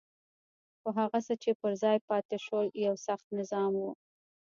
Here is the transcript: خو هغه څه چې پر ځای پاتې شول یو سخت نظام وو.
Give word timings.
خو 0.79 0.89
هغه 0.99 1.19
څه 1.27 1.33
چې 1.43 1.51
پر 1.61 1.71
ځای 1.83 1.97
پاتې 2.09 2.35
شول 2.45 2.67
یو 2.85 2.95
سخت 3.07 3.25
نظام 3.39 3.71
وو. 3.79 3.91